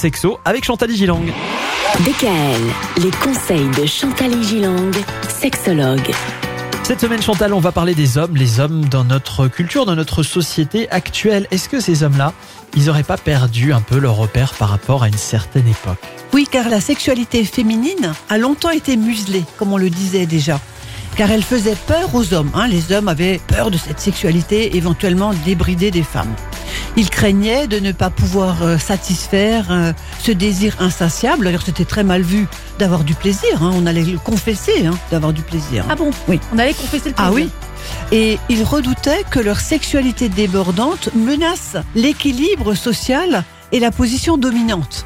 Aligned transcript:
Sexo 0.00 0.38
avec 0.44 0.62
Chantal 0.62 0.90
Gilang. 0.90 1.24
DKL, 2.00 2.60
les 3.02 3.10
conseils 3.12 3.66
de 3.80 3.86
Chantal 3.86 4.42
Gilang, 4.42 4.90
sexologue. 5.26 6.10
Cette 6.82 7.00
semaine, 7.00 7.22
Chantal, 7.22 7.54
on 7.54 7.60
va 7.60 7.72
parler 7.72 7.94
des 7.94 8.18
hommes, 8.18 8.36
les 8.36 8.60
hommes 8.60 8.84
dans 8.84 9.04
notre 9.04 9.48
culture, 9.48 9.86
dans 9.86 9.94
notre 9.96 10.22
société 10.22 10.86
actuelle. 10.90 11.46
Est-ce 11.50 11.70
que 11.70 11.80
ces 11.80 12.02
hommes-là, 12.02 12.34
ils 12.76 12.84
n'auraient 12.84 13.04
pas 13.04 13.16
perdu 13.16 13.72
un 13.72 13.80
peu 13.80 13.96
leur 13.98 14.16
repère 14.16 14.52
par 14.52 14.68
rapport 14.68 15.02
à 15.02 15.08
une 15.08 15.16
certaine 15.16 15.66
époque? 15.66 15.96
Oui, 16.34 16.46
car 16.50 16.68
la 16.68 16.82
sexualité 16.82 17.42
féminine 17.46 18.12
a 18.28 18.36
longtemps 18.36 18.68
été 18.68 18.98
muselée, 18.98 19.44
comme 19.56 19.72
on 19.72 19.78
le 19.78 19.88
disait 19.88 20.26
déjà. 20.26 20.60
Car 21.16 21.30
elle 21.30 21.42
faisait 21.42 21.74
peur 21.86 22.14
aux 22.14 22.34
hommes. 22.34 22.50
hein. 22.52 22.68
Les 22.68 22.92
hommes 22.92 23.08
avaient 23.08 23.40
peur 23.46 23.70
de 23.70 23.78
cette 23.78 24.00
sexualité 24.00 24.76
éventuellement 24.76 25.32
débridée 25.46 25.90
des 25.90 26.02
femmes. 26.02 26.34
Ils 26.98 27.10
craignaient 27.10 27.66
de 27.66 27.78
ne 27.78 27.92
pas 27.92 28.08
pouvoir 28.08 28.62
euh, 28.62 28.78
satisfaire 28.78 29.66
euh, 29.70 29.92
ce 30.18 30.32
désir 30.32 30.76
insatiable. 30.80 31.44
D'ailleurs, 31.44 31.62
c'était 31.62 31.84
très 31.84 32.04
mal 32.04 32.22
vu 32.22 32.46
d'avoir 32.78 33.04
du 33.04 33.14
plaisir. 33.14 33.62
hein. 33.62 33.72
On 33.74 33.86
allait 33.86 34.02
le 34.02 34.18
confesser 34.18 34.86
hein, 34.86 34.94
d'avoir 35.10 35.32
du 35.34 35.42
plaisir. 35.42 35.84
Ah 35.90 35.94
bon? 35.94 36.10
Oui. 36.26 36.40
On 36.54 36.58
allait 36.58 36.72
confesser 36.72 37.10
le 37.10 37.14
Ah 37.18 37.30
plaisir? 37.30 37.50
oui 38.10 38.16
Et 38.16 38.38
ils 38.48 38.64
redoutaient 38.64 39.24
que 39.30 39.38
leur 39.40 39.60
sexualité 39.60 40.30
débordante 40.30 41.10
menace 41.14 41.76
l'équilibre 41.94 42.74
social 42.74 43.44
et 43.72 43.78
la 43.80 43.90
position 43.90 44.38
dominante. 44.38 45.04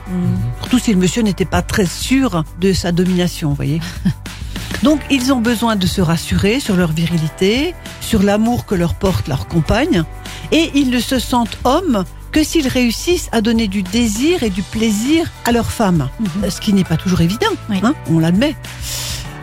Surtout 0.61 0.79
si 0.79 0.93
le 0.93 0.99
monsieur 0.99 1.23
n'était 1.23 1.45
pas 1.45 1.63
très 1.63 1.87
sûr 1.87 2.45
de 2.61 2.73
sa 2.73 2.93
domination, 2.93 3.49
vous 3.49 3.55
voyez. 3.57 3.81
Donc 4.85 5.01
ils 5.11 5.33
ont 5.33 5.41
besoin 5.41 5.77
de 5.77 5.87
se 5.87 6.01
rassurer 6.01 6.61
sur 6.61 6.77
leur 6.77 6.93
virilité, 6.93 7.75
sur 8.01 8.23
l'amour 8.23 8.65
que 8.65 8.75
leur 8.75 8.95
porte 8.95 9.29
leur 9.29 9.47
compagne, 9.49 10.05
et 10.53 10.71
ils 10.75 10.91
ne 10.91 11.01
se 11.01 11.19
sentent 11.19 11.59
hommes 11.65 12.05
que 12.33 12.45
s'ils 12.45 12.69
réussissent 12.69 13.29
à 13.33 13.41
donner 13.41 13.67
du 13.69 13.83
désir 13.83 14.43
et 14.43 14.51
du 14.51 14.63
plaisir 14.63 15.27
à 15.45 15.53
leur 15.53 15.71
femme, 15.71 16.09
Mhm. 16.21 16.51
ce 16.51 16.61
qui 16.61 16.73
n'est 16.73 16.85
pas 16.85 16.97
toujours 16.97 17.21
évident, 17.21 17.49
Oui. 17.69 17.81
hein, 17.83 17.95
on 18.09 18.19
l'admet. 18.21 18.55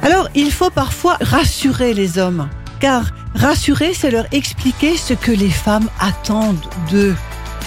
Alors 0.02 0.30
il 0.36 0.52
faut 0.52 0.70
parfois 0.70 1.18
rassurer 1.22 1.94
les 1.94 2.18
hommes, 2.18 2.48
car 2.80 3.06
rassurer, 3.36 3.94
c'est 3.94 4.12
leur 4.12 4.26
expliquer 4.31 4.96
ce 4.96 5.14
que 5.14 5.31
les 5.31 5.50
femmes 5.50 5.90
attendent 6.00 6.66
d'eux. 6.90 7.16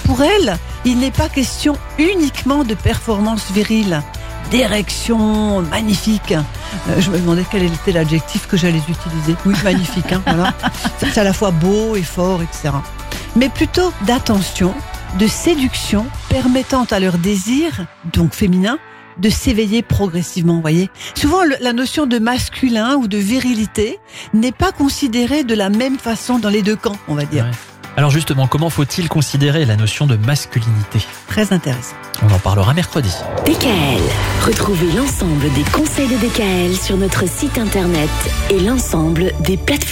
Pour 0.05 0.23
elles, 0.23 0.57
il 0.86 0.98
n'est 0.98 1.11
pas 1.11 1.29
question 1.29 1.77
uniquement 1.98 2.64
de 2.64 2.75
performance 2.75 3.51
virile, 3.53 4.01
d'érection 4.51 5.61
magnifique. 5.62 6.33
Euh, 6.89 7.01
je 7.01 7.11
me 7.11 7.19
demandais 7.19 7.45
quel 7.51 7.64
était 7.64 7.92
l'adjectif 7.92 8.47
que 8.47 8.57
j'allais 8.57 8.79
utiliser. 8.89 9.36
Oui, 9.45 9.55
magnifique, 9.62 10.12
hein, 10.12 10.23
voilà. 10.27 10.55
C'est 10.98 11.19
à 11.19 11.25
la 11.25 11.33
fois 11.33 11.51
beau 11.51 11.97
et 11.97 12.03
fort, 12.03 12.41
etc. 12.42 12.70
Mais 13.36 13.48
plutôt 13.48 13.92
d'attention, 14.06 14.75
de 15.19 15.27
séduction 15.27 16.06
permettant 16.28 16.84
à 16.91 17.00
leur 17.00 17.19
désir, 17.19 17.86
donc 18.12 18.34
féminin, 18.34 18.78
de 19.19 19.28
s'éveiller 19.28 19.83
progressivement, 19.83 20.55
vous 20.55 20.61
voyez. 20.62 20.91
Souvent, 21.14 21.42
le- 21.45 21.56
la 21.61 21.73
notion 21.73 22.06
de 22.06 22.19
masculin 22.19 22.97
ou 22.97 23.06
de 23.08 23.19
virilité 23.19 23.98
n'est 24.34 24.53
pas 24.53 24.73
considérée 24.73 25.45
de 25.45 25.55
la 25.55 25.69
même 25.69 25.98
façon 25.98 26.39
dans 26.39 26.48
les 26.48 26.62
deux 26.62 26.77
camps, 26.77 26.97
on 27.08 27.14
va 27.14 27.25
dire. 27.25 27.45
Ouais. 27.45 27.51
Alors 27.97 28.11
justement, 28.12 28.47
comment 28.47 28.70
faut-il 28.70 29.08
considérer 29.08 29.64
la 29.67 29.77
notion 29.77 30.06
de 30.06 30.17
masculinité? 30.17 31.01
Très 31.27 31.53
intéressant. 31.53 31.97
On 32.23 32.33
en 32.33 32.39
parlera 32.39 32.73
mercredi. 32.73 33.11
DKL, 33.45 34.01
retrouvez 34.47 34.91
l'ensemble 34.92 35.53
des 35.55 35.64
conseils 35.73 36.06
de 36.08 36.17
DKL 36.17 36.77
sur 36.77 36.97
notre 36.97 37.28
site 37.28 37.58
internet 37.58 38.08
et 38.48 38.61
l'ensemble 38.61 39.33
des 39.41 39.56
plateformes. 39.56 39.89